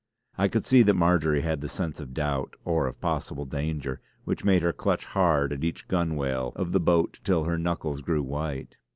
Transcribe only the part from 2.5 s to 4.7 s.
or of possible danger, which made